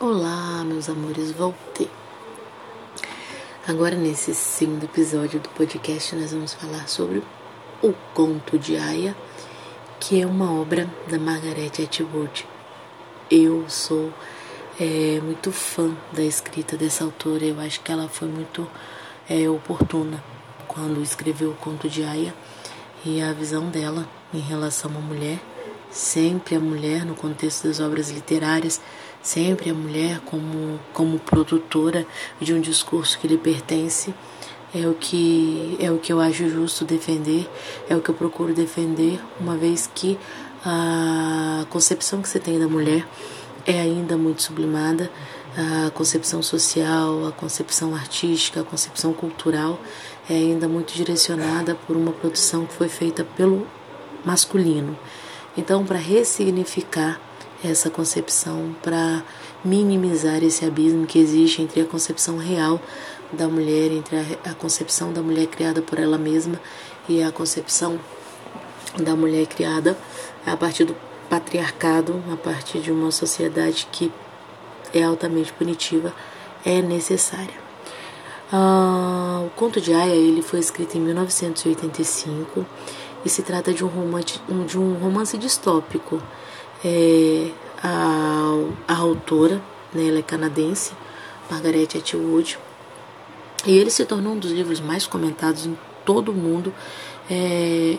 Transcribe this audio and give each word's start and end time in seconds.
Olá, 0.00 0.64
meus 0.64 0.88
amores, 0.88 1.30
voltei. 1.30 1.88
Agora, 3.66 3.94
nesse 3.94 4.34
segundo 4.34 4.82
episódio 4.82 5.38
do 5.38 5.48
podcast, 5.50 6.16
nós 6.16 6.32
vamos 6.32 6.52
falar 6.52 6.88
sobre 6.88 7.22
O 7.80 7.94
Conto 8.12 8.58
de 8.58 8.76
Aya, 8.76 9.16
que 10.00 10.20
é 10.20 10.26
uma 10.26 10.52
obra 10.52 10.92
da 11.08 11.16
Margaret 11.16 11.70
Atwood. 11.80 12.44
Eu 13.30 13.70
sou 13.70 14.12
é, 14.80 15.20
muito 15.22 15.52
fã 15.52 15.96
da 16.12 16.24
escrita 16.24 16.76
dessa 16.76 17.04
autora, 17.04 17.44
eu 17.44 17.60
acho 17.60 17.80
que 17.80 17.92
ela 17.92 18.08
foi 18.08 18.26
muito 18.26 18.68
é, 19.30 19.48
oportuna 19.48 20.22
quando 20.66 21.00
escreveu 21.00 21.50
O 21.50 21.56
Conto 21.56 21.88
de 21.88 22.02
Aya 22.02 22.34
e 23.06 23.22
a 23.22 23.32
visão 23.32 23.70
dela 23.70 24.08
em 24.34 24.40
relação 24.40 24.90
à 24.90 25.00
mulher 25.00 25.38
sempre 25.94 26.56
a 26.56 26.60
mulher 26.60 27.06
no 27.06 27.14
contexto 27.14 27.68
das 27.68 27.78
obras 27.78 28.10
literárias, 28.10 28.80
sempre 29.24 29.70
a 29.70 29.74
mulher 29.74 30.20
como, 30.20 30.78
como 30.92 31.18
produtora 31.18 32.06
de 32.38 32.52
um 32.52 32.60
discurso 32.60 33.18
que 33.18 33.26
lhe 33.26 33.38
pertence, 33.38 34.14
é 34.74 34.86
o 34.86 34.94
que 34.94 35.76
é 35.80 35.90
o 35.90 35.98
que 35.98 36.12
eu 36.12 36.20
acho 36.20 36.48
justo 36.48 36.84
defender, 36.84 37.48
é 37.88 37.96
o 37.96 38.00
que 38.00 38.10
eu 38.10 38.14
procuro 38.14 38.52
defender, 38.52 39.18
uma 39.40 39.56
vez 39.56 39.90
que 39.92 40.18
a 40.64 41.64
concepção 41.70 42.20
que 42.20 42.28
você 42.28 42.38
tem 42.38 42.58
da 42.58 42.68
mulher 42.68 43.06
é 43.66 43.80
ainda 43.80 44.16
muito 44.16 44.42
sublimada, 44.42 45.10
a 45.56 45.90
concepção 45.90 46.42
social, 46.42 47.26
a 47.26 47.32
concepção 47.32 47.94
artística, 47.94 48.60
a 48.60 48.64
concepção 48.64 49.12
cultural 49.14 49.80
é 50.28 50.34
ainda 50.34 50.68
muito 50.68 50.92
direcionada 50.92 51.74
por 51.86 51.96
uma 51.96 52.12
produção 52.12 52.66
que 52.66 52.74
foi 52.74 52.88
feita 52.88 53.24
pelo 53.24 53.66
masculino. 54.24 54.98
Então, 55.56 55.84
para 55.84 55.98
ressignificar 55.98 57.20
essa 57.68 57.90
concepção, 57.90 58.74
para 58.82 59.22
minimizar 59.64 60.42
esse 60.42 60.64
abismo 60.64 61.06
que 61.06 61.18
existe 61.18 61.62
entre 61.62 61.80
a 61.80 61.84
concepção 61.84 62.36
real 62.36 62.80
da 63.32 63.48
mulher, 63.48 63.90
entre 63.90 64.16
a, 64.16 64.50
a 64.50 64.54
concepção 64.54 65.12
da 65.12 65.22
mulher 65.22 65.46
criada 65.46 65.82
por 65.82 65.98
ela 65.98 66.18
mesma 66.18 66.60
e 67.08 67.22
a 67.22 67.32
concepção 67.32 67.98
da 69.02 69.16
mulher 69.16 69.46
criada 69.46 69.96
a 70.46 70.56
partir 70.56 70.84
do 70.84 70.96
patriarcado, 71.28 72.22
a 72.32 72.36
partir 72.36 72.80
de 72.80 72.92
uma 72.92 73.10
sociedade 73.10 73.88
que 73.90 74.12
é 74.92 75.02
altamente 75.02 75.52
punitiva, 75.52 76.12
é 76.64 76.80
necessária. 76.80 77.64
Ah, 78.52 79.42
o 79.44 79.50
conto 79.56 79.80
de 79.80 79.92
Aya 79.92 80.14
ele 80.14 80.42
foi 80.42 80.60
escrito 80.60 80.96
em 80.96 81.00
1985 81.00 82.64
e 83.24 83.28
se 83.28 83.42
trata 83.42 83.72
de 83.72 83.84
um 83.84 83.88
romance, 83.88 84.38
de 84.66 84.78
um 84.78 84.94
romance 84.94 85.36
distópico. 85.38 86.22
É, 86.84 87.50
a, 87.82 88.52
a 88.86 88.96
autora, 88.96 89.60
né, 89.92 90.08
ela 90.08 90.18
é 90.18 90.22
canadense, 90.22 90.92
Margaret 91.50 91.88
Atwood, 91.96 92.58
e 93.66 93.78
ele 93.78 93.90
se 93.90 94.04
tornou 94.04 94.34
um 94.34 94.38
dos 94.38 94.50
livros 94.50 94.80
mais 94.80 95.06
comentados 95.06 95.66
em 95.66 95.76
todo 96.04 96.30
o 96.30 96.34
mundo 96.34 96.72
é, 97.30 97.96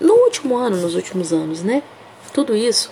no 0.00 0.14
último 0.14 0.56
ano, 0.56 0.76
nos 0.76 0.94
últimos 0.94 1.32
anos, 1.32 1.62
né? 1.62 1.82
Tudo 2.32 2.56
isso, 2.56 2.90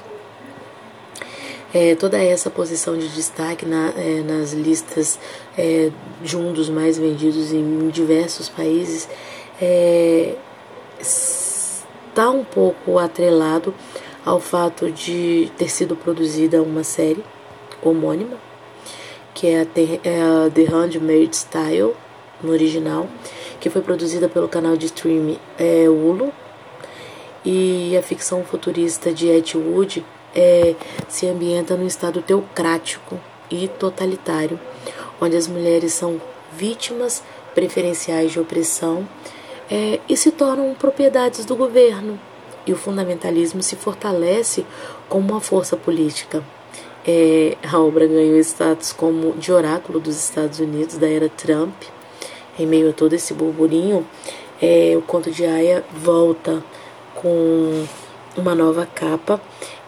é, 1.75 1.95
toda 1.95 2.19
essa 2.19 2.51
posição 2.51 2.97
de 2.97 3.09
destaque 3.09 3.64
na, 3.64 3.92
é, 3.97 4.23
nas 4.23 4.53
listas 4.53 5.19
é, 5.57 5.91
de 6.23 6.36
um 6.36 6.53
dos 6.53 6.69
mais 6.69 6.98
vendidos 6.98 7.53
em 7.53 7.89
diversos 7.89 8.48
países 8.48 9.09
é, 9.61 10.34
está 11.01 12.31
um 12.31 12.45
pouco 12.45 12.98
atrelado 12.98 13.75
ao 14.25 14.41
fato 14.41 14.91
de 14.91 15.51
ter 15.56 15.69
sido 15.69 15.97
produzida 15.97 16.62
uma 16.62 16.84
série 16.84 17.25
homônima, 17.83 18.37
que 19.34 19.48
é 19.48 19.62
a 19.62 19.67
The, 19.67 20.01
é 20.05 20.64
Handmaid's 20.70 21.39
Style, 21.39 21.95
no 22.42 22.52
original, 22.52 23.08
que 23.61 23.70
foi 23.70 23.83
produzida 23.83 24.29
pelo 24.29 24.48
canal 24.48 24.77
de 24.77 24.86
streaming 24.86 25.39
é, 25.58 25.89
Hulu, 25.89 26.33
e 27.45 27.96
a 27.96 28.02
ficção 28.02 28.45
futurista 28.45 29.13
de 29.13 29.35
Atwood 29.36 30.05
é, 30.35 30.75
se 31.08 31.27
ambienta 31.27 31.77
num 31.77 31.86
estado 31.86 32.23
teocrático 32.23 33.19
e 33.51 33.69
totalitário, 33.69 34.58
onde 35.20 35.36
as 35.36 35.46
mulheres 35.46 35.92
são 35.92 36.20
vítimas 36.57 37.23
preferenciais 37.55 38.33
de 38.33 38.41
opressão 38.41 39.07
é, 39.70 40.01
e 40.08 40.17
se 40.17 40.30
tornam 40.30 40.75
propriedades 40.75 41.45
do 41.45 41.57
governo. 41.57 42.19
E 42.67 42.73
o 42.73 42.77
fundamentalismo 42.77 43.62
se 43.62 43.77
fortalece 43.77 44.64
como 45.08 45.33
uma 45.33 45.40
força 45.40 45.77
política. 45.77 46.42
É, 47.06 47.56
a 47.64 47.78
obra 47.78 48.06
ganhou 48.06 48.39
status 48.39 48.92
como 48.92 49.33
de 49.33 49.50
oráculo 49.50 49.98
dos 49.98 50.17
Estados 50.17 50.61
Unidos 50.61 50.96
da 50.96 51.08
era 51.08 51.28
Trump. 51.28 51.74
Em 52.58 52.67
meio 52.67 52.90
a 52.90 52.92
todo 52.92 53.14
esse 53.14 53.34
burburinho, 53.34 54.06
é, 54.61 54.95
o 54.96 55.02
conto 55.02 55.30
de 55.30 55.45
Aya 55.45 55.84
volta 55.92 56.62
com 57.14 57.84
uma 58.36 58.55
nova 58.55 58.86
capa. 58.86 59.40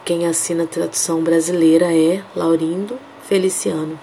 Quem 0.03 0.27
assina 0.27 0.65
a 0.65 0.67
tradução 0.67 1.23
brasileira 1.23 1.95
é 1.95 2.21
Laurindo 2.35 2.99
Feliciano. 3.27 3.99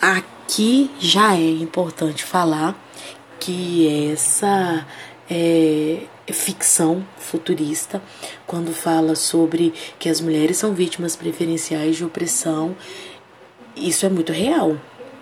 Aqui 0.00 0.90
já 0.98 1.34
é 1.34 1.50
importante 1.50 2.24
falar 2.24 2.74
que 3.38 4.10
essa 4.12 4.86
é, 5.28 6.04
ficção 6.30 7.04
futurista, 7.18 8.02
quando 8.46 8.72
fala 8.72 9.14
sobre 9.14 9.72
que 9.98 10.08
as 10.08 10.20
mulheres 10.20 10.58
são 10.58 10.74
vítimas 10.74 11.16
preferenciais 11.16 11.96
de 11.96 12.04
opressão, 12.04 12.76
isso 13.76 14.06
é 14.06 14.08
muito 14.08 14.32
real. 14.32 14.76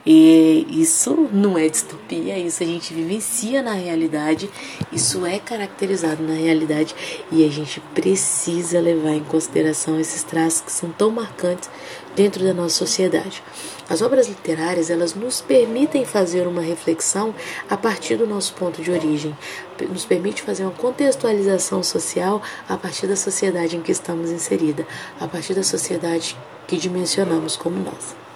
E 0.07 0.67
isso 0.71 1.29
não 1.33 1.59
é 1.59 1.69
distopia, 1.69 2.39
isso 2.39 2.63
a 2.63 2.67
gente 2.67 2.95
vivencia 2.95 3.63
na 3.63 3.73
realidade, 3.73 4.49
isso 4.93 5.27
é 5.27 5.39
caracterizado 5.39 6.23
na 6.23 6.35
realidade 6.35 6.95
e 7.31 7.45
a 7.45 7.49
gente 7.51 7.81
precisa 7.95 8.81
levar 8.81 9.13
em 9.13 9.25
consideração 9.25 10.01
esses 10.01 10.23
traços 10.23 10.63
que 10.63 10.73
são 10.73 10.91
tão 10.91 11.11
marcantes 11.11 11.69
dentro 12.17 12.43
da 12.43 12.55
nossa 12.55 12.77
sociedade. 12.77 13.43
As 13.89 14.03
obras 14.03 14.29
literárias, 14.29 14.91
elas 14.91 15.15
nos 15.15 15.41
permitem 15.41 16.05
fazer 16.05 16.47
uma 16.47 16.63
reflexão 16.63 17.35
a 17.69 17.77
partir 17.77 18.17
do 18.17 18.27
nosso 18.27 18.55
ponto 18.55 18.83
de 18.83 18.91
origem, 18.91 19.37
nos 19.89 20.05
permite 20.05 20.43
fazer 20.43 20.65
uma 20.65 20.73
contextualização 20.73 21.83
social 21.83 22.43
a 22.69 22.77
partir 22.77 23.07
da 23.07 23.17
sociedade 23.17 23.77
em 23.77 23.83
que 23.83 23.93
estamos 23.93 24.31
inserida, 24.31 24.87
a 25.21 25.27
partir 25.27 25.55
da 25.55 25.63
sociedade 25.63 26.37
que 26.67 26.77
dimensionamos 26.77 27.57
como 27.57 27.79
nós. 27.79 28.28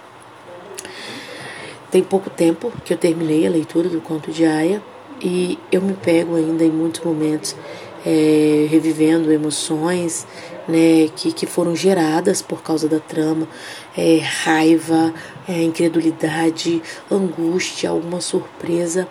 Tem 1.93 2.03
pouco 2.03 2.27
tempo 2.27 2.73
que 2.83 2.91
eu 2.91 2.97
terminei 2.97 3.45
a 3.45 3.51
leitura 3.51 3.87
do 3.87 4.01
conto 4.01 4.31
de 4.31 4.43
Aya 4.43 4.81
e 5.21 5.59
eu 5.71 5.79
me 5.79 5.93
pego 5.93 6.35
ainda 6.35 6.63
em 6.63 6.71
muitos 6.71 7.01
momentos 7.01 7.55
é, 8.03 8.65
revivendo 8.67 9.31
emoções 9.31 10.25
né, 10.67 11.07
que, 11.15 11.31
que 11.31 11.45
foram 11.45 11.75
geradas 11.75 12.41
por 12.41 12.63
causa 12.63 12.89
da 12.89 12.99
trama, 12.99 13.47
é, 13.95 14.17
raiva, 14.17 15.13
é, 15.47 15.61
incredulidade, 15.61 16.81
angústia, 17.11 17.91
alguma 17.91 18.21
surpresa, 18.21 19.07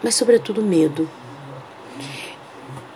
mas 0.00 0.14
sobretudo 0.14 0.62
medo. 0.62 1.10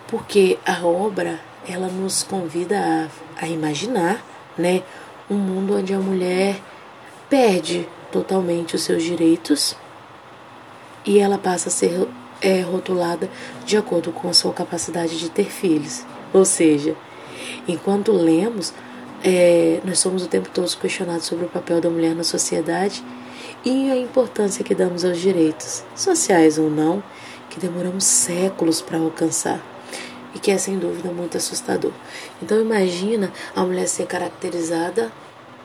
Porque 0.07 0.57
a 0.65 0.85
obra 0.85 1.41
ela 1.67 1.89
nos 1.89 2.23
convida 2.23 3.09
a, 3.41 3.43
a 3.43 3.49
imaginar 3.49 4.25
né, 4.57 4.83
um 5.29 5.35
mundo 5.35 5.75
onde 5.75 5.93
a 5.93 5.99
mulher 5.99 6.61
perde 7.29 7.85
totalmente 8.15 8.77
os 8.77 8.83
seus 8.83 9.03
direitos 9.03 9.75
e 11.05 11.19
ela 11.19 11.37
passa 11.37 11.67
a 11.67 11.71
ser 11.71 12.07
é, 12.41 12.61
rotulada 12.61 13.29
de 13.65 13.75
acordo 13.75 14.13
com 14.13 14.29
a 14.29 14.33
sua 14.33 14.53
capacidade 14.53 15.19
de 15.19 15.29
ter 15.29 15.51
filhos. 15.51 16.05
Ou 16.33 16.45
seja, 16.45 16.95
enquanto 17.67 18.13
lemos, 18.13 18.73
é, 19.21 19.81
nós 19.83 19.99
somos 19.99 20.23
o 20.23 20.27
tempo 20.27 20.47
todo 20.49 20.73
questionados 20.77 21.25
sobre 21.25 21.43
o 21.43 21.49
papel 21.49 21.81
da 21.81 21.89
mulher 21.89 22.15
na 22.15 22.23
sociedade 22.23 23.03
e 23.65 23.91
a 23.91 23.97
importância 23.97 24.63
que 24.63 24.73
damos 24.73 25.03
aos 25.03 25.19
direitos, 25.19 25.83
sociais 25.93 26.57
ou 26.57 26.69
não, 26.69 27.03
que 27.49 27.59
demoramos 27.59 28.05
séculos 28.05 28.81
para 28.81 28.97
alcançar 28.97 29.61
e 30.33 30.39
que 30.39 30.51
é 30.51 30.57
sem 30.57 30.79
dúvida 30.79 31.11
muito 31.11 31.35
assustador. 31.35 31.91
Então 32.41 32.61
imagina 32.61 33.33
a 33.53 33.61
mulher 33.65 33.89
ser 33.89 34.05
caracterizada 34.05 35.11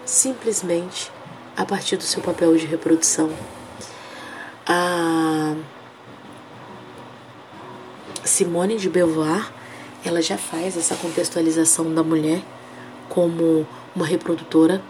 simplesmente 0.04 1.12
a 1.60 1.66
partir 1.66 1.98
do 1.98 2.02
seu 2.02 2.22
papel 2.22 2.56
de 2.56 2.64
reprodução. 2.64 3.30
A 4.66 5.54
Simone 8.24 8.78
de 8.78 8.88
Beauvoir, 8.88 9.52
ela 10.02 10.22
já 10.22 10.38
faz 10.38 10.74
essa 10.78 10.94
contextualização 10.96 11.92
da 11.92 12.02
mulher 12.02 12.42
como 13.10 13.66
uma 13.94 14.06
reprodutora 14.06 14.82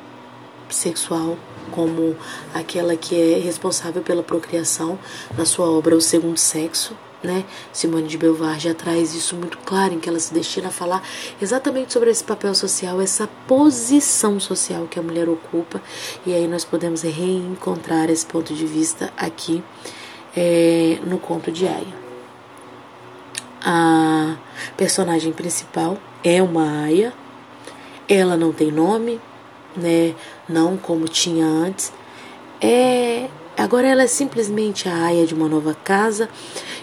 sexual, 0.68 1.36
como 1.72 2.16
aquela 2.54 2.94
que 2.94 3.20
é 3.20 3.38
responsável 3.40 4.00
pela 4.00 4.22
procriação 4.22 4.96
na 5.36 5.44
sua 5.44 5.68
obra 5.68 5.96
O 5.96 6.00
Segundo 6.00 6.38
Sexo, 6.38 6.96
né? 7.22 7.44
Simone 7.72 8.08
de 8.08 8.16
Beauvoir 8.16 8.58
já 8.58 8.74
traz 8.74 9.14
isso 9.14 9.36
muito 9.36 9.58
claro, 9.58 9.94
em 9.94 10.00
que 10.00 10.08
ela 10.08 10.18
se 10.18 10.32
destina 10.32 10.68
a 10.68 10.70
falar 10.70 11.02
exatamente 11.40 11.92
sobre 11.92 12.10
esse 12.10 12.24
papel 12.24 12.54
social, 12.54 13.00
essa 13.00 13.28
posição 13.46 14.40
social 14.40 14.86
que 14.88 14.98
a 14.98 15.02
mulher 15.02 15.28
ocupa, 15.28 15.80
e 16.26 16.34
aí 16.34 16.46
nós 16.46 16.64
podemos 16.64 17.02
reencontrar 17.02 18.10
esse 18.10 18.24
ponto 18.24 18.54
de 18.54 18.66
vista 18.66 19.12
aqui 19.16 19.62
é, 20.36 20.98
no 21.04 21.18
conto 21.18 21.50
de 21.50 21.66
Aya. 21.66 22.00
A 23.62 24.36
personagem 24.76 25.32
principal 25.32 25.98
é 26.24 26.42
uma 26.42 26.84
Aya, 26.84 27.12
ela 28.08 28.36
não 28.36 28.52
tem 28.52 28.72
nome, 28.72 29.20
né? 29.76 30.14
Não 30.48 30.76
como 30.76 31.06
tinha 31.06 31.46
antes. 31.46 31.92
É 32.60 33.28
Agora 33.60 33.86
ela 33.86 34.04
é 34.04 34.06
simplesmente 34.06 34.88
a 34.88 35.04
aia 35.04 35.26
de 35.26 35.34
uma 35.34 35.46
nova 35.46 35.74
casa 35.74 36.30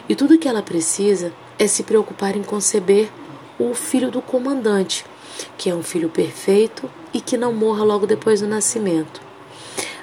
e 0.09 0.15
tudo 0.15 0.37
que 0.37 0.47
ela 0.47 0.61
precisa 0.61 1.33
é 1.59 1.67
se 1.67 1.83
preocupar 1.83 2.35
em 2.35 2.43
conceber 2.43 3.09
o 3.59 3.73
filho 3.73 4.11
do 4.11 4.21
comandante, 4.21 5.05
que 5.57 5.69
é 5.69 5.75
um 5.75 5.83
filho 5.83 6.09
perfeito 6.09 6.89
e 7.13 7.19
que 7.19 7.37
não 7.37 7.53
morra 7.53 7.83
logo 7.83 8.05
depois 8.05 8.41
do 8.41 8.47
nascimento. 8.47 9.21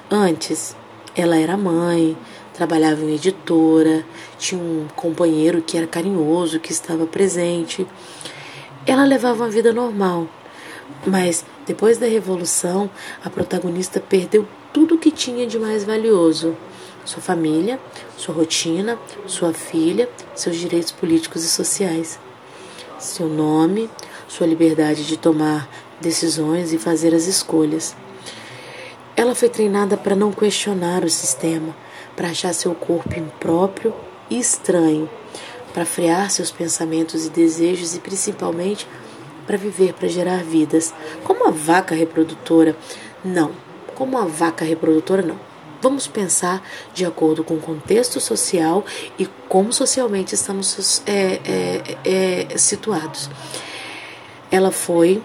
Antes, 0.09 0.75
ela 1.15 1.37
era 1.37 1.57
mãe, 1.57 2.17
trabalhava 2.53 3.01
em 3.03 3.15
editora, 3.15 4.05
tinha 4.37 4.61
um 4.61 4.87
companheiro 4.95 5.61
que 5.61 5.77
era 5.77 5.87
carinhoso, 5.87 6.59
que 6.59 6.71
estava 6.71 7.05
presente. 7.05 7.87
Ela 8.85 9.03
levava 9.03 9.43
uma 9.43 9.49
vida 9.49 9.73
normal, 9.73 10.27
mas 11.05 11.45
depois 11.65 11.97
da 11.97 12.05
revolução, 12.05 12.89
a 13.23 13.29
protagonista 13.29 13.99
perdeu 13.99 14.47
tudo 14.71 14.95
o 14.95 14.97
que 14.97 15.09
tinha 15.09 15.47
de 15.47 15.57
mais 15.57 15.83
valioso: 15.83 16.55
sua 17.05 17.21
família, 17.21 17.79
sua 18.17 18.35
rotina, 18.35 18.99
sua 19.25 19.53
filha, 19.53 20.09
seus 20.35 20.57
direitos 20.57 20.91
políticos 20.91 21.43
e 21.43 21.47
sociais, 21.47 22.19
seu 22.99 23.27
nome, 23.27 23.89
sua 24.27 24.47
liberdade 24.47 25.05
de 25.05 25.15
tomar 25.15 25.69
decisões 26.01 26.73
e 26.73 26.77
fazer 26.77 27.13
as 27.13 27.27
escolhas. 27.27 27.95
Ela 29.15 29.33
foi 29.33 29.47
treinada 29.47 29.95
para 29.95 30.15
não 30.15 30.31
questionar 30.31 31.05
o 31.05 31.09
sistema, 31.09 31.73
para 32.15 32.29
achar 32.29 32.53
seu 32.53 32.75
corpo 32.75 33.17
impróprio 33.17 33.93
e 34.29 34.37
estranho, 34.37 35.09
para 35.73 35.85
frear 35.85 36.29
seus 36.29 36.51
pensamentos 36.51 37.25
e 37.25 37.29
desejos 37.29 37.95
e 37.95 37.99
principalmente 37.99 38.87
para 39.47 39.57
viver, 39.57 39.93
para 39.93 40.09
gerar 40.09 40.43
vidas. 40.43 40.93
Como 41.23 41.47
a 41.47 41.51
vaca 41.51 41.95
reprodutora, 41.95 42.75
não 43.23 43.65
como 43.95 44.17
a 44.17 44.25
vaca 44.25 44.65
reprodutora, 44.65 45.21
não. 45.21 45.39
Vamos 45.81 46.07
pensar 46.07 46.63
de 46.93 47.05
acordo 47.05 47.43
com 47.43 47.55
o 47.55 47.59
contexto 47.59 48.19
social 48.19 48.83
e 49.17 49.25
como 49.47 49.71
socialmente 49.71 50.35
estamos 50.35 51.01
é, 51.05 51.39
é, 51.45 51.97
é, 52.53 52.57
situados. 52.57 53.29
Ela 54.51 54.71
foi 54.71 55.21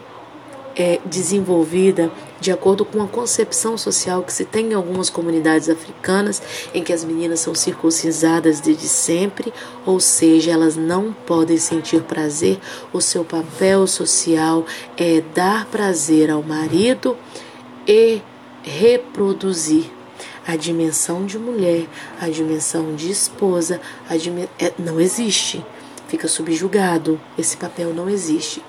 é, 0.76 0.98
desenvolvida 1.04 2.10
de 2.40 2.50
acordo 2.50 2.86
com 2.86 3.02
a 3.02 3.06
concepção 3.06 3.76
social 3.76 4.22
que 4.22 4.32
se 4.32 4.46
tem 4.46 4.70
em 4.70 4.74
algumas 4.74 5.10
comunidades 5.10 5.68
africanas, 5.68 6.42
em 6.72 6.82
que 6.82 6.92
as 6.92 7.04
meninas 7.04 7.40
são 7.40 7.54
circuncisadas 7.54 8.60
desde 8.60 8.88
sempre, 8.88 9.52
ou 9.84 10.00
seja, 10.00 10.52
elas 10.52 10.76
não 10.76 11.12
podem 11.12 11.58
sentir 11.58 12.02
prazer. 12.02 12.58
O 12.92 13.00
seu 13.00 13.24
papel 13.24 13.86
social 13.86 14.64
é 14.96 15.22
dar 15.34 15.66
prazer 15.66 16.30
ao 16.30 16.42
marido 16.42 17.16
e 17.86 18.22
reproduzir 18.62 19.99
a 20.50 20.56
dimensão 20.56 21.24
de 21.24 21.38
mulher, 21.38 21.86
a 22.20 22.28
dimensão 22.28 22.96
de 22.96 23.08
esposa, 23.08 23.80
a 24.08 24.16
dim... 24.16 24.48
é, 24.58 24.72
não 24.76 25.00
existe. 25.00 25.64
Fica 26.08 26.26
subjugado. 26.26 27.20
Esse 27.38 27.56
papel 27.56 27.94
não 27.94 28.10
existe. 28.10 28.60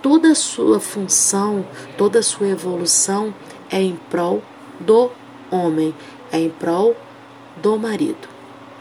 Toda 0.00 0.30
a 0.30 0.34
sua 0.34 0.80
função, 0.80 1.66
toda 1.98 2.20
a 2.20 2.22
sua 2.22 2.48
evolução 2.48 3.34
é 3.70 3.82
em 3.82 3.96
prol 4.08 4.42
do 4.80 5.10
homem, 5.50 5.94
é 6.32 6.38
em 6.38 6.48
prol 6.48 6.96
do 7.56 7.78
marido. 7.78 8.26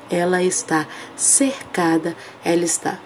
Ela 0.09 0.41
está 0.41 0.87
cercada, 1.17 2.15
ela 2.45 2.63
está 2.63 2.97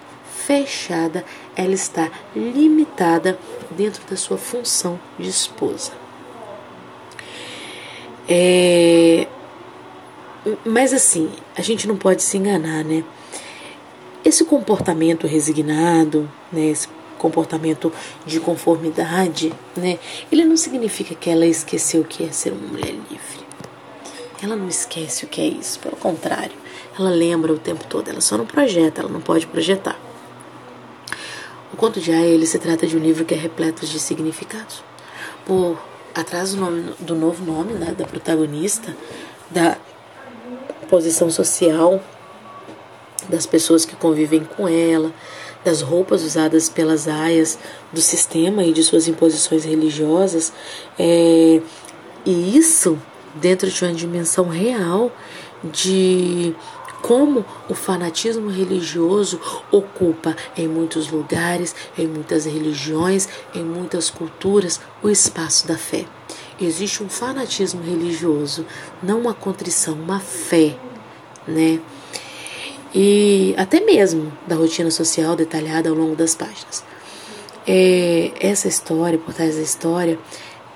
fechada, 0.46 1.24
ela 1.56 1.74
está 1.74 2.08
limitada 2.36 3.36
dentro 3.72 4.04
da 4.08 4.16
sua 4.16 4.38
função 4.38 5.00
de 5.18 5.28
esposa. 5.28 5.90
É... 8.28 9.26
Mas 10.64 10.92
assim, 10.92 11.30
a 11.56 11.62
gente 11.62 11.86
não 11.86 11.96
pode 11.96 12.22
se 12.22 12.36
enganar, 12.36 12.84
né? 12.84 13.04
Esse 14.24 14.44
comportamento 14.44 15.26
resignado, 15.26 16.30
né, 16.52 16.66
esse 16.66 16.88
comportamento 17.18 17.92
de 18.24 18.40
conformidade, 18.40 19.52
né, 19.76 19.98
ele 20.30 20.44
não 20.44 20.56
significa 20.56 21.14
que 21.14 21.28
ela 21.28 21.46
esqueceu 21.46 22.02
o 22.02 22.04
que 22.04 22.24
é 22.24 22.32
ser 22.32 22.52
uma 22.52 22.68
mulher 22.68 22.92
livre. 22.92 23.42
Ela 24.42 24.56
não 24.56 24.68
esquece 24.68 25.24
o 25.24 25.28
que 25.28 25.40
é 25.40 25.46
isso, 25.46 25.78
pelo 25.78 25.96
contrário, 25.96 26.56
ela 26.98 27.10
lembra 27.10 27.52
o 27.52 27.58
tempo 27.58 27.84
todo, 27.88 28.08
ela 28.08 28.20
só 28.20 28.36
não 28.36 28.46
projeta, 28.46 29.00
ela 29.00 29.10
não 29.10 29.20
pode 29.20 29.46
projetar. 29.46 29.98
O 31.72 31.76
conto 31.76 32.00
de 32.00 32.12
Aya, 32.12 32.26
ele 32.26 32.46
se 32.46 32.58
trata 32.58 32.86
de 32.86 32.96
um 32.96 33.00
livro 33.00 33.24
que 33.24 33.34
é 33.34 33.36
repleto 33.36 33.86
de 33.86 33.98
significados. 33.98 34.82
Por 35.46 35.78
atrás 36.14 36.52
do, 36.54 36.60
nome, 36.60 36.92
do 37.00 37.14
novo 37.14 37.44
nome 37.44 37.72
né, 37.72 37.94
da 37.96 38.04
protagonista, 38.04 38.94
da 39.50 39.78
posição 40.92 41.30
social 41.30 42.02
das 43.26 43.46
pessoas 43.46 43.86
que 43.86 43.96
convivem 43.96 44.44
com 44.44 44.68
ela, 44.68 45.10
das 45.64 45.80
roupas 45.80 46.22
usadas 46.22 46.68
pelas 46.68 47.08
aias 47.08 47.58
do 47.90 48.02
sistema 48.02 48.62
e 48.62 48.74
de 48.74 48.82
suas 48.82 49.08
imposições 49.08 49.64
religiosas, 49.64 50.52
é, 50.98 51.62
e 52.26 52.58
isso 52.58 52.98
dentro 53.36 53.70
de 53.70 53.82
uma 53.82 53.94
dimensão 53.94 54.50
real 54.50 55.10
de 55.64 56.54
como 57.00 57.42
o 57.70 57.74
fanatismo 57.74 58.50
religioso 58.50 59.40
ocupa 59.70 60.36
em 60.54 60.68
muitos 60.68 61.10
lugares, 61.10 61.74
em 61.96 62.06
muitas 62.06 62.44
religiões, 62.44 63.30
em 63.54 63.64
muitas 63.64 64.10
culturas 64.10 64.78
o 65.02 65.08
espaço 65.08 65.66
da 65.66 65.78
fé. 65.78 66.04
Existe 66.64 67.02
um 67.02 67.08
fanatismo 67.08 67.82
religioso, 67.82 68.64
não 69.02 69.20
uma 69.20 69.34
contrição, 69.34 69.94
uma 69.94 70.20
fé, 70.20 70.76
né? 71.46 71.80
E 72.94 73.54
até 73.56 73.80
mesmo 73.80 74.32
da 74.46 74.54
rotina 74.54 74.90
social 74.90 75.34
detalhada 75.34 75.88
ao 75.88 75.94
longo 75.94 76.14
das 76.14 76.34
páginas. 76.34 76.84
É, 77.66 78.32
essa 78.40 78.68
história, 78.68 79.18
por 79.18 79.32
trás 79.32 79.56
da 79.56 79.62
história, 79.62 80.18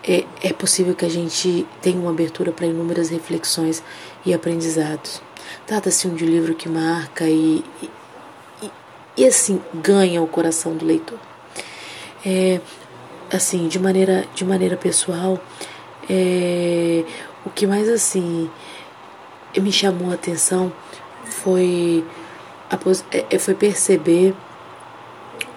é, 0.02 0.25
é 0.43 0.52
possível 0.52 0.95
que 0.95 1.05
a 1.05 1.11
gente 1.11 1.66
tenha 1.83 1.99
uma 1.99 2.11
abertura 2.11 2.52
para 2.52 2.66
inúmeras 2.66 3.11
reflexões 3.11 3.83
e 4.25 4.33
aprendizados. 4.33 5.21
Trata-se 5.66 6.09
de 6.09 6.25
um 6.25 6.26
livro 6.28 6.55
que 6.55 6.69
marca 6.69 7.25
e, 7.28 7.64
e, 7.83 8.71
e, 9.16 9.26
assim 9.26 9.61
ganha 9.75 10.23
o 10.23 10.26
coração 10.28 10.76
do 10.76 10.85
leitor. 10.85 11.19
É, 12.25 12.61
assim, 13.33 13.66
de 13.66 13.78
maneira, 13.78 14.25
de 14.35 14.45
maneira 14.45 14.76
pessoal, 14.76 15.40
é, 16.09 17.05
o 17.45 17.51
que 17.51 17.67
mais 17.67 17.89
assim 17.89 18.51
me 19.57 19.73
chamou 19.73 20.11
a 20.11 20.15
atenção 20.15 20.73
foi, 21.25 22.05
a, 22.71 22.79
é, 23.11 23.27
é, 23.31 23.39
foi 23.39 23.55
perceber 23.55 24.35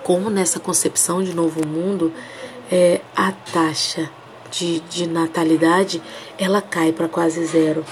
como 0.03 0.29
nessa 0.29 0.59
concepção 0.59 1.23
de 1.23 1.33
novo 1.33 1.65
mundo 1.65 2.11
é, 2.71 3.01
a 3.15 3.31
taxa 3.31 4.09
de, 4.51 4.79
de 4.81 5.07
natalidade 5.07 6.01
ela 6.37 6.61
cai 6.61 6.91
para 6.91 7.07
quase 7.07 7.45
zero. 7.45 7.85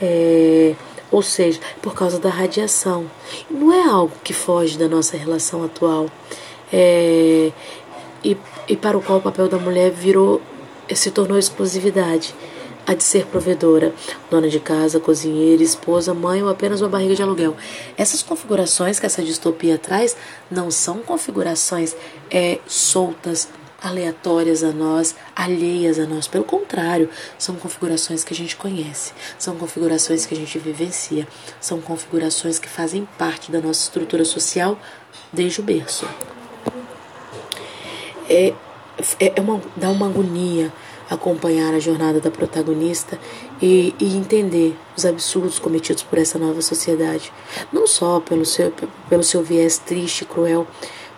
É, 0.00 0.74
ou 1.10 1.22
seja, 1.22 1.60
por 1.80 1.94
causa 1.94 2.18
da 2.18 2.28
radiação. 2.28 3.08
Não 3.48 3.72
é 3.72 3.88
algo 3.88 4.12
que 4.24 4.32
foge 4.32 4.76
da 4.76 4.88
nossa 4.88 5.16
relação 5.16 5.62
atual 5.62 6.10
é, 6.72 7.52
e, 8.24 8.36
e 8.66 8.76
para 8.76 8.98
o 8.98 9.02
qual 9.02 9.18
o 9.18 9.22
papel 9.22 9.48
da 9.48 9.58
mulher 9.58 9.92
virou 9.92 10.42
se 10.92 11.10
tornou 11.10 11.38
exclusividade 11.38 12.34
a 12.86 12.94
de 12.94 13.02
ser 13.02 13.26
provedora, 13.26 13.94
dona 14.30 14.48
de 14.48 14.60
casa, 14.60 15.00
cozinheira, 15.00 15.62
esposa, 15.62 16.12
mãe 16.12 16.42
ou 16.42 16.48
apenas 16.48 16.80
uma 16.80 16.90
barriga 16.90 17.14
de 17.14 17.22
aluguel. 17.22 17.56
Essas 17.96 18.22
configurações 18.22 19.00
que 19.00 19.06
essa 19.06 19.22
distopia 19.22 19.78
traz 19.78 20.16
não 20.50 20.70
são 20.70 20.98
configurações 20.98 21.96
é, 22.30 22.58
soltas 22.66 23.48
aleatórias 23.82 24.64
a 24.64 24.72
nós, 24.72 25.14
alheias 25.36 25.98
a 25.98 26.06
nós. 26.06 26.26
Pelo 26.26 26.44
contrário, 26.44 27.10
são 27.38 27.54
configurações 27.56 28.24
que 28.24 28.32
a 28.32 28.36
gente 28.36 28.56
conhece, 28.56 29.12
são 29.38 29.56
configurações 29.56 30.24
que 30.24 30.34
a 30.34 30.36
gente 30.36 30.58
vivencia, 30.58 31.28
são 31.60 31.80
configurações 31.80 32.58
que 32.58 32.68
fazem 32.68 33.06
parte 33.18 33.52
da 33.52 33.60
nossa 33.60 33.82
estrutura 33.82 34.24
social 34.24 34.78
desde 35.32 35.60
o 35.60 35.62
berço. 35.62 36.08
É, 38.28 38.54
é, 39.18 39.32
é 39.36 39.40
uma, 39.40 39.60
dá 39.76 39.90
uma 39.90 40.06
agonia 40.06 40.72
acompanhar 41.08 41.74
a 41.74 41.78
jornada 41.78 42.20
da 42.20 42.30
protagonista 42.30 43.18
e, 43.60 43.94
e, 44.00 44.16
entender 44.16 44.76
os 44.96 45.04
absurdos 45.04 45.58
cometidos 45.58 46.02
por 46.02 46.18
essa 46.18 46.38
nova 46.38 46.62
sociedade, 46.62 47.32
não 47.72 47.86
só 47.86 48.20
pelo 48.20 48.44
seu, 48.44 48.72
pelo 49.08 49.22
seu 49.22 49.42
viés 49.42 49.76
triste 49.76 50.22
e 50.22 50.24
cruel, 50.24 50.66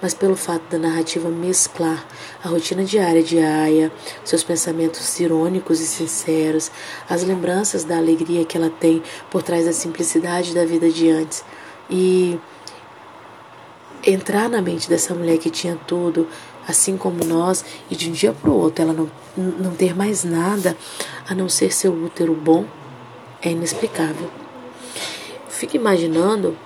mas 0.03 0.13
pelo 0.13 0.37
fato 0.37 0.63
da 0.71 0.79
narrativa 0.79 1.29
mesclar 1.29 2.05
a 2.43 2.49
rotina 2.49 2.85
diária 2.85 3.23
de 3.23 3.39
Aya, 3.39 3.91
seus 4.25 4.43
pensamentos 4.43 5.19
irônicos 5.21 5.81
e 5.81 5.87
sinceros, 5.87 6.71
as 7.09 7.23
lembranças 7.23 7.85
da 7.85 7.97
alegria 7.97 8.45
que 8.45 8.57
ela 8.57 8.71
tem 8.71 9.03
por 9.31 9.43
trás 9.43 9.65
da 9.65 9.73
simplicidade 9.73 10.55
da 10.55 10.65
vida 10.65 10.91
de 10.91 11.09
antes. 11.09 11.45
E 11.89 12.39
entrar 14.05 14.49
na 14.49 14.61
mente 14.61 14.89
dessa 14.89 15.15
mulher 15.15 15.39
que 15.39 15.51
tinha 15.51 15.79
tudo, 15.87 16.29
assim 16.67 16.97
como 16.97 17.25
nós, 17.25 17.65
e 17.91 17.97
de 17.97 18.09
um 18.09 18.13
dia 18.13 18.33
para 18.33 18.51
o 18.51 18.59
outro 18.59 18.83
ela 18.83 18.93
não, 18.93 19.11
não 19.37 19.75
ter 19.75 19.95
mais 19.95 20.25
nada 20.25 20.77
a 21.29 21.35
não 21.35 21.49
ser 21.49 21.73
seu 21.73 21.93
útero 21.93 22.35
bom, 22.35 22.65
é 23.43 23.51
inexplicável. 23.51 24.31
Fique 25.49 25.77
imaginando 25.77 26.57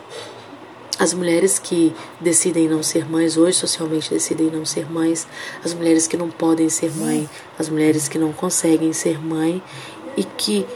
as 0.98 1.14
mulheres 1.14 1.58
que 1.58 1.94
decidem 2.20 2.68
não 2.68 2.82
ser 2.82 3.08
mães, 3.08 3.36
hoje 3.36 3.56
socialmente 3.56 4.10
decidem 4.10 4.50
não 4.50 4.66
ser 4.66 4.90
mães, 4.90 5.26
as 5.64 5.72
mulheres 5.72 6.06
que 6.06 6.16
não 6.16 6.28
podem 6.28 6.68
ser 6.68 6.90
mãe, 6.94 7.28
as 7.58 7.68
mulheres 7.68 8.06
que 8.06 8.18
não 8.18 8.32
conseguem 8.32 8.92
ser 8.92 9.18
mãe 9.18 9.62
e 10.16 10.24
que 10.24 10.66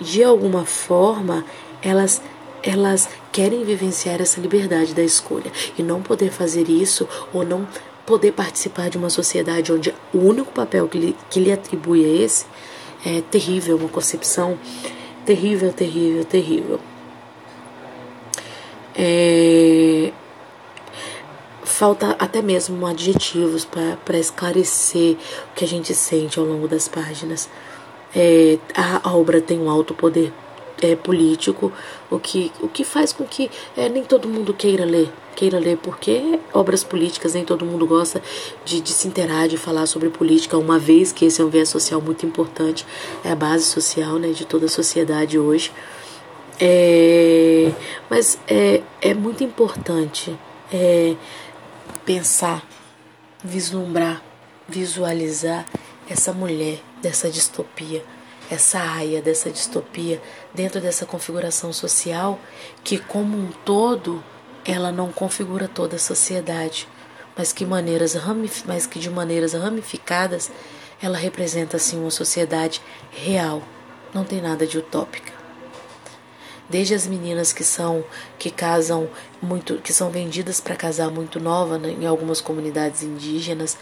de 0.00 0.22
alguma 0.22 0.64
forma 0.64 1.44
elas 1.82 2.22
elas 2.62 3.08
querem 3.32 3.64
vivenciar 3.64 4.20
essa 4.20 4.40
liberdade 4.40 4.92
da 4.92 5.02
escolha 5.02 5.52
e 5.78 5.82
não 5.82 6.02
poder 6.02 6.30
fazer 6.30 6.68
isso 6.68 7.08
ou 7.32 7.44
não 7.44 7.66
poder 8.06 8.32
participar 8.32 8.88
de 8.88 8.96
uma 8.96 9.10
sociedade 9.10 9.72
onde 9.72 9.92
o 10.14 10.18
único 10.18 10.52
papel 10.52 10.88
que 10.88 10.98
lhe, 10.98 11.16
que 11.28 11.40
lhe 11.40 11.52
atribui 11.52 12.04
é 12.04 12.22
esse 12.22 12.46
é 13.04 13.20
terrível, 13.20 13.76
uma 13.76 13.88
concepção 13.88 14.58
terrível, 15.24 15.72
terrível, 15.72 16.24
terrível. 16.24 16.80
É, 18.94 20.12
falta 21.62 22.16
até 22.18 22.40
mesmo 22.40 22.86
adjetivos 22.86 23.64
para 23.64 24.18
esclarecer 24.18 25.16
o 25.50 25.54
que 25.54 25.64
a 25.64 25.68
gente 25.68 25.94
sente 25.94 26.38
ao 26.38 26.44
longo 26.44 26.66
das 26.66 26.88
páginas. 26.88 27.48
É, 28.14 28.58
a, 28.74 29.08
a, 29.08 29.14
obra 29.14 29.40
tem 29.40 29.60
um 29.60 29.68
alto 29.68 29.92
poder 29.92 30.32
é, 30.80 30.96
político, 30.96 31.72
o 32.10 32.18
que, 32.18 32.50
o 32.60 32.68
que 32.68 32.82
faz 32.82 33.12
com 33.12 33.24
que 33.24 33.50
é, 33.76 33.88
nem 33.88 34.02
todo 34.02 34.28
mundo 34.28 34.54
queira 34.54 34.84
ler. 34.84 35.12
Queira 35.36 35.58
ler, 35.58 35.76
porque 35.76 36.40
obras 36.54 36.82
políticas 36.82 37.34
nem 37.34 37.44
todo 37.44 37.66
mundo 37.66 37.86
gosta 37.86 38.22
de, 38.64 38.80
de 38.80 38.90
se 38.90 39.06
interar, 39.06 39.46
de 39.48 39.58
falar 39.58 39.86
sobre 39.86 40.08
política, 40.08 40.56
uma 40.56 40.78
vez 40.78 41.12
que 41.12 41.26
esse 41.26 41.42
é 41.42 41.44
um 41.44 41.50
viés 41.50 41.68
social 41.68 42.00
muito 42.00 42.24
importante, 42.24 42.86
é 43.22 43.30
a 43.30 43.36
base 43.36 43.64
social 43.66 44.18
né, 44.18 44.28
de 44.28 44.46
toda 44.46 44.64
a 44.64 44.68
sociedade 44.68 45.38
hoje. 45.38 45.70
É, 46.58 47.70
mas 48.08 48.38
é, 48.48 48.82
é 49.02 49.12
muito 49.12 49.44
importante 49.44 50.34
é, 50.72 51.14
pensar, 52.06 52.66
vislumbrar, 53.44 54.22
visualizar 54.66 55.66
essa 56.08 56.32
mulher 56.32 56.80
dessa 57.02 57.28
distopia, 57.28 58.02
essa 58.50 58.78
aia 58.80 59.20
dessa 59.20 59.50
distopia 59.50 60.18
dentro 60.54 60.80
dessa 60.80 61.04
configuração 61.04 61.74
social 61.74 62.38
que, 62.82 62.96
como 62.96 63.36
um 63.36 63.50
todo, 63.66 64.24
ela 64.66 64.90
não 64.90 65.12
configura 65.12 65.68
toda 65.68 65.96
a 65.96 65.98
sociedade, 65.98 66.88
mas 67.36 67.52
que, 67.52 67.64
maneiras 67.64 68.16
mas 68.66 68.86
que 68.86 68.98
de 68.98 69.10
maneiras 69.10 69.52
ramificadas 69.52 70.50
ela 71.02 71.18
representa 71.18 71.76
assim 71.76 72.00
uma 72.00 72.10
sociedade 72.10 72.80
real, 73.10 73.62
não 74.14 74.24
tem 74.24 74.40
nada 74.40 74.66
de 74.66 74.78
utópica 74.78 75.35
desde 76.68 76.94
as 76.94 77.06
meninas 77.06 77.52
que 77.52 77.64
são 77.64 78.04
que 78.38 78.50
casam 78.50 79.08
muito, 79.40 79.76
que 79.76 79.92
são 79.92 80.10
vendidas 80.10 80.60
para 80.60 80.74
casar 80.74 81.10
muito 81.10 81.38
nova 81.38 81.78
né, 81.78 81.94
em 82.00 82.06
algumas 82.06 82.40
comunidades 82.40 83.02
indígenas, 83.02 83.76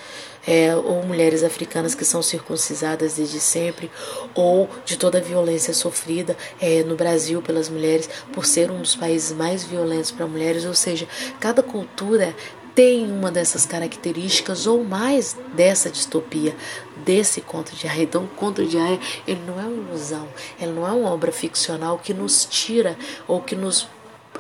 é, 0.47 0.75
ou 0.75 1.03
mulheres 1.05 1.43
africanas 1.43 1.95
que 1.95 2.05
são 2.05 2.23
circuncisadas 2.23 3.15
desde 3.15 3.41
sempre, 3.41 3.91
ou 4.35 4.69
de 4.85 4.97
toda 4.97 5.19
a 5.19 5.21
violência 5.21 5.73
sofrida 5.73 6.37
é, 6.61 6.83
no 6.83 6.97
Brasil 6.97 7.41
pelas 7.41 7.69
mulheres, 7.69 8.09
por 8.33 8.45
ser 8.45 8.71
um 8.71 8.81
dos 8.81 8.95
países 8.95 9.33
mais 9.33 9.65
violentos 9.65 10.11
para 10.11 10.27
mulheres, 10.27 10.65
ou 10.65 10.75
seja, 10.75 11.09
cada 11.41 11.63
cultura 11.63 12.35
tem 12.75 13.11
uma 13.11 13.31
dessas 13.31 13.65
características 13.65 14.67
ou 14.67 14.83
mais 14.83 15.37
dessa 15.55 15.89
distopia, 15.89 16.57
desse 17.05 17.41
conto 17.41 17.75
de 17.75 17.87
Aya. 17.87 18.03
Então, 18.03 18.25
o 18.25 18.29
conto 18.29 18.65
de 18.65 18.79
Aya, 18.79 18.99
ele 19.27 19.43
não 19.47 19.61
é 19.61 19.65
uma 19.65 19.89
ilusão, 19.89 20.29
ele 20.61 20.73
não 20.73 20.87
é 20.87 20.93
uma 20.93 21.11
obra 21.11 21.33
ficcional 21.33 21.99
que 21.99 22.15
nos 22.15 22.45
tira 22.45 22.97
ou 23.27 23.41
que 23.41 23.55
nos 23.55 23.89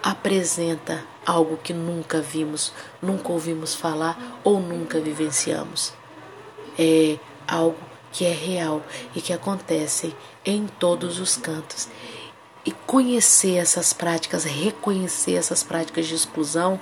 apresenta 0.02 1.04
algo 1.25 1.56
que 1.56 1.73
nunca 1.73 2.21
vimos, 2.21 2.73
nunca 3.00 3.33
ouvimos 3.33 3.75
falar 3.75 4.40
ou 4.44 4.61
nunca 4.61 5.00
vivenciamos. 5.00 5.92
É 6.78 7.18
algo 7.47 7.78
que 8.12 8.25
é 8.25 8.33
real 8.33 8.83
e 9.14 9.21
que 9.21 9.33
acontece 9.33 10.14
em 10.44 10.66
todos 10.66 11.18
os 11.18 11.37
cantos. 11.37 11.88
E 12.64 12.71
conhecer 12.71 13.56
essas 13.56 13.92
práticas, 13.92 14.44
reconhecer 14.44 15.35
essas 15.35 15.62
práticas 15.62 16.06
de 16.06 16.14
exclusão, 16.14 16.80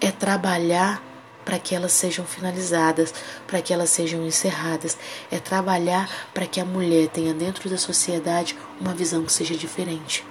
é 0.00 0.10
trabalhar 0.10 1.02
para 1.44 1.58
que 1.58 1.74
elas 1.74 1.92
sejam 1.92 2.24
finalizadas, 2.24 3.14
para 3.46 3.60
que 3.62 3.72
elas 3.72 3.90
sejam 3.90 4.26
encerradas, 4.26 4.96
é 5.30 5.38
trabalhar 5.38 6.08
para 6.32 6.46
que 6.46 6.60
a 6.60 6.64
mulher 6.64 7.08
tenha 7.08 7.34
dentro 7.34 7.68
da 7.68 7.78
sociedade 7.78 8.56
uma 8.80 8.94
visão 8.94 9.24
que 9.24 9.32
seja 9.32 9.54
diferente. 9.54 10.24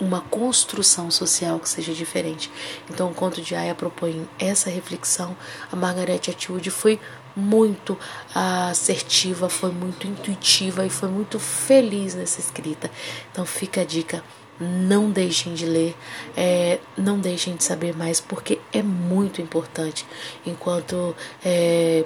Uma 0.00 0.20
construção 0.20 1.10
social 1.10 1.60
que 1.60 1.68
seja 1.68 1.92
diferente. 1.92 2.50
Então, 2.90 3.10
o 3.10 3.14
conto 3.14 3.40
de 3.40 3.54
Aya 3.54 3.74
propõe 3.74 4.28
essa 4.38 4.68
reflexão. 4.68 5.36
A 5.70 5.76
Margaret 5.76 6.22
Atwood 6.28 6.70
foi 6.70 6.98
muito 7.36 7.96
assertiva, 8.34 9.48
foi 9.48 9.70
muito 9.70 10.06
intuitiva 10.06 10.84
e 10.84 10.90
foi 10.90 11.08
muito 11.08 11.38
feliz 11.38 12.14
nessa 12.14 12.40
escrita. 12.40 12.90
Então, 13.30 13.46
fica 13.46 13.82
a 13.82 13.84
dica 13.84 14.24
não 14.62 15.10
deixem 15.10 15.54
de 15.54 15.66
ler, 15.66 15.96
é, 16.36 16.78
não 16.96 17.18
deixem 17.18 17.56
de 17.56 17.64
saber 17.64 17.96
mais, 17.96 18.20
porque 18.20 18.60
é 18.72 18.82
muito 18.82 19.42
importante 19.42 20.06
enquanto 20.46 21.14
é, 21.44 22.04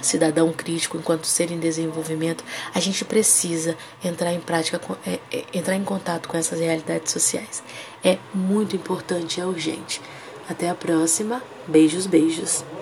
cidadão 0.00 0.52
crítico, 0.52 0.96
enquanto 0.96 1.26
ser 1.26 1.50
em 1.50 1.58
desenvolvimento, 1.58 2.44
a 2.74 2.80
gente 2.80 3.04
precisa 3.04 3.76
entrar 4.04 4.32
em 4.32 4.40
prática, 4.40 4.80
é, 5.06 5.18
é, 5.32 5.44
entrar 5.52 5.76
em 5.76 5.84
contato 5.84 6.28
com 6.28 6.36
essas 6.36 6.60
realidades 6.60 7.12
sociais. 7.12 7.62
É 8.04 8.18
muito 8.32 8.76
importante, 8.76 9.40
é 9.40 9.46
urgente. 9.46 10.00
Até 10.48 10.70
a 10.70 10.74
próxima. 10.74 11.42
Beijos, 11.66 12.06
beijos. 12.06 12.64